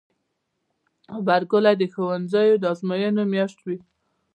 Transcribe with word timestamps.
غبرګولی 1.15 1.75
د 1.77 1.83
ښوونځیو 1.93 2.55
د 2.59 2.63
ازموینو 2.73 3.23
میاشت 3.33 3.57
وي. 3.65 3.77